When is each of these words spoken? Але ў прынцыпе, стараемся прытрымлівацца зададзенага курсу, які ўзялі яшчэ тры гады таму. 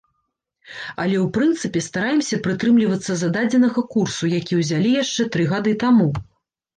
Але 1.01 1.17
ў 1.23 1.25
прынцыпе, 1.35 1.83
стараемся 1.87 2.39
прытрымлівацца 2.47 3.17
зададзенага 3.23 3.83
курсу, 3.93 4.31
які 4.39 4.53
ўзялі 4.63 4.95
яшчэ 5.03 5.27
тры 5.37 5.45
гады 5.53 5.75
таму. 5.85 6.09